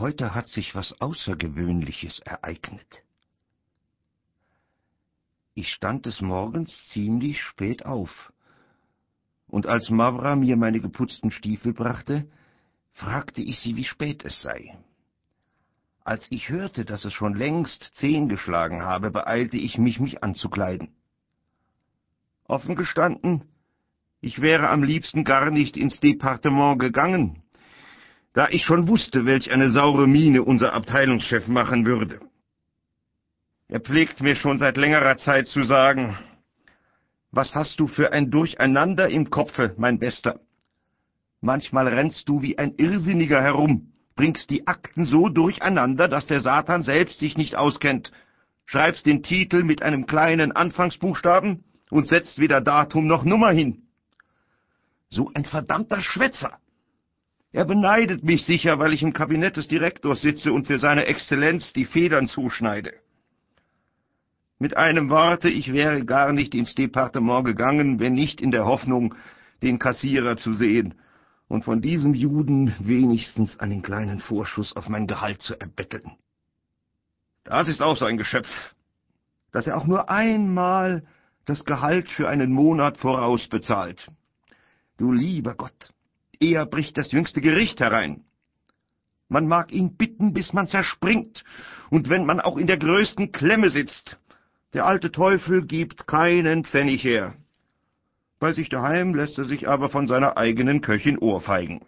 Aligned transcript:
Heute 0.00 0.34
hat 0.34 0.48
sich 0.48 0.74
was 0.74 0.98
Außergewöhnliches 0.98 2.20
ereignet. 2.20 3.04
Ich 5.52 5.68
stand 5.74 6.06
des 6.06 6.22
Morgens 6.22 6.88
ziemlich 6.88 7.42
spät 7.42 7.84
auf, 7.84 8.32
und 9.46 9.66
als 9.66 9.90
Mavra 9.90 10.36
mir 10.36 10.56
meine 10.56 10.80
geputzten 10.80 11.30
Stiefel 11.30 11.74
brachte, 11.74 12.26
fragte 12.94 13.42
ich 13.42 13.60
sie, 13.60 13.76
wie 13.76 13.84
spät 13.84 14.24
es 14.24 14.40
sei. 14.40 14.78
Als 16.02 16.26
ich 16.30 16.48
hörte, 16.48 16.86
dass 16.86 17.04
es 17.04 17.12
schon 17.12 17.34
längst 17.34 17.90
zehn 17.96 18.30
geschlagen 18.30 18.80
habe, 18.80 19.10
beeilte 19.10 19.58
ich 19.58 19.76
mich, 19.76 20.00
mich 20.00 20.24
anzukleiden. 20.24 20.94
Offen 22.44 22.74
gestanden, 22.74 23.44
ich 24.22 24.40
wäre 24.40 24.70
am 24.70 24.82
liebsten 24.82 25.24
gar 25.24 25.50
nicht 25.50 25.76
ins 25.76 26.00
Departement 26.00 26.78
gegangen, 26.78 27.42
da 28.32 28.48
ich 28.50 28.64
schon 28.64 28.86
wusste, 28.88 29.26
welch 29.26 29.50
eine 29.50 29.70
saure 29.70 30.06
Miene 30.06 30.42
unser 30.42 30.72
Abteilungschef 30.72 31.48
machen 31.48 31.84
würde. 31.84 32.20
Er 33.68 33.80
pflegt 33.80 34.20
mir 34.20 34.36
schon 34.36 34.58
seit 34.58 34.76
längerer 34.76 35.18
Zeit 35.18 35.48
zu 35.48 35.62
sagen, 35.62 36.18
was 37.32 37.54
hast 37.54 37.78
du 37.78 37.86
für 37.86 38.12
ein 38.12 38.30
Durcheinander 38.30 39.08
im 39.08 39.30
Kopfe, 39.30 39.74
mein 39.78 39.98
Bester? 39.98 40.40
Manchmal 41.40 41.88
rennst 41.88 42.28
du 42.28 42.42
wie 42.42 42.58
ein 42.58 42.74
Irrsinniger 42.76 43.40
herum, 43.40 43.92
bringst 44.16 44.50
die 44.50 44.66
Akten 44.66 45.04
so 45.04 45.28
durcheinander, 45.28 46.08
dass 46.08 46.26
der 46.26 46.40
Satan 46.40 46.82
selbst 46.82 47.18
sich 47.18 47.36
nicht 47.36 47.56
auskennt, 47.56 48.10
schreibst 48.66 49.06
den 49.06 49.22
Titel 49.22 49.62
mit 49.62 49.82
einem 49.82 50.06
kleinen 50.06 50.52
Anfangsbuchstaben 50.52 51.64
und 51.90 52.08
setzt 52.08 52.38
weder 52.38 52.60
Datum 52.60 53.06
noch 53.06 53.24
Nummer 53.24 53.50
hin. 53.50 53.82
So 55.08 55.30
ein 55.34 55.44
verdammter 55.44 56.00
Schwätzer! 56.00 56.58
Er 57.52 57.64
beneidet 57.64 58.22
mich 58.22 58.44
sicher, 58.44 58.78
weil 58.78 58.92
ich 58.92 59.02
im 59.02 59.12
Kabinett 59.12 59.56
des 59.56 59.66
Direktors 59.66 60.22
sitze 60.22 60.52
und 60.52 60.66
für 60.66 60.78
seine 60.78 61.06
Exzellenz 61.06 61.72
die 61.72 61.84
Federn 61.84 62.28
zuschneide. 62.28 62.92
Mit 64.58 64.76
einem 64.76 65.10
Worte, 65.10 65.48
ich 65.48 65.72
wäre 65.72 66.04
gar 66.04 66.32
nicht 66.32 66.54
ins 66.54 66.74
Departement 66.74 67.44
gegangen, 67.44 67.98
wenn 67.98 68.12
nicht 68.12 68.40
in 68.40 68.50
der 68.50 68.66
Hoffnung, 68.66 69.14
den 69.62 69.78
Kassierer 69.78 70.36
zu 70.36 70.52
sehen 70.52 70.94
und 71.48 71.64
von 71.64 71.80
diesem 71.80 72.14
Juden 72.14 72.74
wenigstens 72.78 73.58
einen 73.58 73.82
kleinen 73.82 74.20
Vorschuss 74.20 74.76
auf 74.76 74.88
mein 74.88 75.08
Gehalt 75.08 75.42
zu 75.42 75.58
erbetteln. 75.58 76.12
Das 77.42 77.66
ist 77.66 77.82
auch 77.82 77.96
so 77.96 78.04
ein 78.04 78.16
Geschöpf, 78.16 78.48
dass 79.50 79.66
er 79.66 79.76
auch 79.76 79.86
nur 79.86 80.08
einmal 80.08 81.04
das 81.46 81.64
Gehalt 81.64 82.08
für 82.10 82.28
einen 82.28 82.52
Monat 82.52 82.98
vorausbezahlt. 82.98 84.08
Du 84.98 85.10
lieber 85.10 85.54
Gott, 85.54 85.90
er 86.40 86.66
bricht 86.66 86.96
das 86.96 87.12
jüngste 87.12 87.40
Gericht 87.40 87.80
herein. 87.80 88.24
Man 89.28 89.46
mag 89.46 89.70
ihn 89.72 89.96
bitten, 89.96 90.32
bis 90.32 90.52
man 90.52 90.66
zerspringt, 90.66 91.44
und 91.90 92.08
wenn 92.08 92.26
man 92.26 92.40
auch 92.40 92.56
in 92.56 92.66
der 92.66 92.78
größten 92.78 93.30
Klemme 93.30 93.70
sitzt, 93.70 94.18
der 94.72 94.86
alte 94.86 95.12
Teufel 95.12 95.66
gibt 95.66 96.06
keinen 96.06 96.64
Pfennig 96.64 97.04
her. 97.04 97.34
Bei 98.40 98.52
sich 98.52 98.68
daheim 98.68 99.14
lässt 99.14 99.38
er 99.38 99.44
sich 99.44 99.68
aber 99.68 99.90
von 99.90 100.08
seiner 100.08 100.36
eigenen 100.36 100.80
Köchin 100.80 101.18
ohrfeigen. 101.18 101.82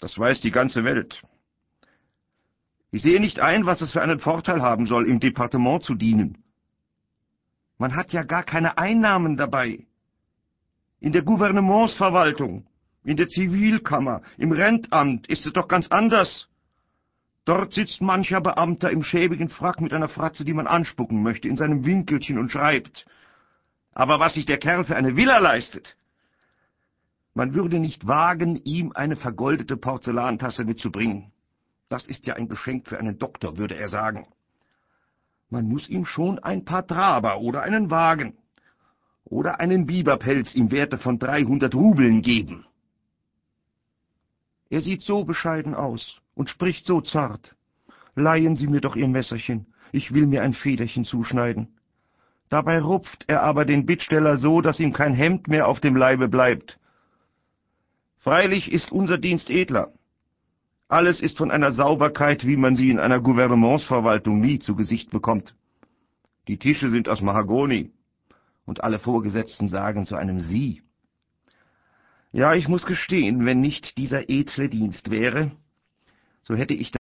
Das 0.00 0.18
weiß 0.18 0.40
die 0.40 0.50
ganze 0.50 0.84
Welt. 0.84 1.22
Ich 2.90 3.02
sehe 3.02 3.20
nicht 3.20 3.38
ein, 3.38 3.66
was 3.66 3.82
es 3.82 3.92
für 3.92 4.02
einen 4.02 4.18
Vorteil 4.18 4.62
haben 4.62 4.86
soll, 4.86 5.06
im 5.06 5.20
Departement 5.20 5.82
zu 5.82 5.94
dienen. 5.94 6.42
Man 7.78 7.94
hat 7.94 8.12
ja 8.12 8.24
gar 8.24 8.42
keine 8.42 8.78
Einnahmen 8.78 9.36
dabei. 9.36 9.86
In 10.98 11.12
der 11.12 11.22
Gouvernementsverwaltung, 11.22 12.66
in 13.04 13.16
der 13.16 13.28
Zivilkammer, 13.28 14.22
im 14.36 14.52
Rentamt 14.52 15.26
ist 15.28 15.46
es 15.46 15.52
doch 15.52 15.68
ganz 15.68 15.88
anders. 15.88 16.48
Dort 17.44 17.72
sitzt 17.72 18.00
mancher 18.00 18.40
Beamter 18.40 18.90
im 18.90 19.02
schäbigen 19.02 19.48
Frack 19.48 19.80
mit 19.80 19.92
einer 19.92 20.08
Fratze, 20.08 20.44
die 20.44 20.52
man 20.52 20.66
anspucken 20.66 21.22
möchte, 21.22 21.48
in 21.48 21.56
seinem 21.56 21.84
Winkelchen 21.84 22.38
und 22.38 22.52
schreibt. 22.52 23.06
Aber 23.92 24.20
was 24.20 24.34
sich 24.34 24.46
der 24.46 24.58
Kerl 24.58 24.84
für 24.84 24.96
eine 24.96 25.16
Villa 25.16 25.38
leistet! 25.38 25.96
Man 27.34 27.54
würde 27.54 27.78
nicht 27.78 28.06
wagen, 28.06 28.56
ihm 28.64 28.92
eine 28.92 29.16
vergoldete 29.16 29.76
Porzellantasse 29.76 30.64
mitzubringen. 30.64 31.32
Das 31.88 32.06
ist 32.06 32.26
ja 32.26 32.34
ein 32.34 32.48
Geschenk 32.48 32.86
für 32.86 32.98
einen 32.98 33.18
Doktor, 33.18 33.56
würde 33.56 33.76
er 33.76 33.88
sagen. 33.88 34.26
Man 35.48 35.66
muss 35.66 35.88
ihm 35.88 36.04
schon 36.04 36.38
ein 36.38 36.64
paar 36.64 36.86
Traber 36.86 37.40
oder 37.40 37.62
einen 37.62 37.90
Wagen 37.90 38.36
oder 39.24 39.58
einen 39.58 39.86
Biberpelz 39.86 40.54
im 40.54 40.70
Werte 40.70 40.98
von 40.98 41.18
dreihundert 41.18 41.74
Rubeln 41.74 42.20
geben. 42.20 42.66
Er 44.70 44.80
sieht 44.80 45.02
so 45.02 45.24
bescheiden 45.24 45.74
aus 45.74 46.20
und 46.34 46.48
spricht 46.48 46.86
so 46.86 47.00
zart. 47.00 47.54
Leihen 48.14 48.56
Sie 48.56 48.68
mir 48.68 48.80
doch 48.80 48.96
Ihr 48.96 49.08
Messerchen, 49.08 49.66
ich 49.92 50.14
will 50.14 50.26
mir 50.26 50.42
ein 50.42 50.54
Federchen 50.54 51.04
zuschneiden. 51.04 51.68
Dabei 52.48 52.80
rupft 52.80 53.24
er 53.28 53.42
aber 53.42 53.64
den 53.64 53.84
Bittsteller 53.84 54.38
so, 54.38 54.60
dass 54.60 54.80
ihm 54.80 54.92
kein 54.92 55.14
Hemd 55.14 55.48
mehr 55.48 55.68
auf 55.68 55.80
dem 55.80 55.96
Leibe 55.96 56.28
bleibt. 56.28 56.78
Freilich 58.18 58.70
ist 58.70 58.90
unser 58.92 59.18
Dienst 59.18 59.50
edler. 59.50 59.92
Alles 60.88 61.20
ist 61.20 61.38
von 61.38 61.50
einer 61.50 61.72
Sauberkeit, 61.72 62.46
wie 62.46 62.56
man 62.56 62.74
sie 62.74 62.90
in 62.90 62.98
einer 62.98 63.20
Gouvernementsverwaltung 63.20 64.40
nie 64.40 64.58
zu 64.58 64.74
Gesicht 64.74 65.10
bekommt. 65.10 65.54
Die 66.48 66.58
Tische 66.58 66.90
sind 66.90 67.08
aus 67.08 67.22
Mahagoni, 67.22 67.92
und 68.66 68.82
alle 68.82 68.98
Vorgesetzten 68.98 69.68
sagen 69.68 70.04
zu 70.04 70.16
einem 70.16 70.40
Sie. 70.40 70.82
Ja, 72.32 72.54
ich 72.54 72.68
muss 72.68 72.86
gestehen, 72.86 73.44
wenn 73.44 73.60
nicht 73.60 73.98
dieser 73.98 74.30
edle 74.30 74.68
Dienst 74.68 75.10
wäre, 75.10 75.50
so 76.42 76.54
hätte 76.54 76.74
ich 76.74 76.92